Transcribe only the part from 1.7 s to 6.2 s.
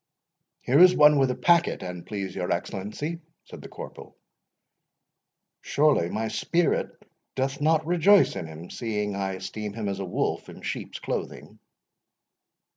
an please your Excellency," said the corporal—"Surely